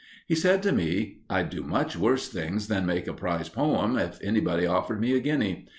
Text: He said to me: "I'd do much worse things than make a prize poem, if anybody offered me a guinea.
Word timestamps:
He 0.25 0.33
said 0.33 0.63
to 0.63 0.71
me: 0.71 1.19
"I'd 1.29 1.51
do 1.51 1.61
much 1.61 1.95
worse 1.95 2.27
things 2.27 2.69
than 2.69 2.87
make 2.87 3.05
a 3.05 3.13
prize 3.13 3.49
poem, 3.49 3.99
if 3.99 4.17
anybody 4.23 4.65
offered 4.65 4.99
me 4.99 5.15
a 5.15 5.19
guinea. 5.19 5.67